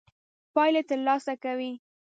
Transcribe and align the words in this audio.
پايلې 0.53 0.81
تر 0.89 0.99
لاسه 1.07 1.33
کوي. 1.43 1.71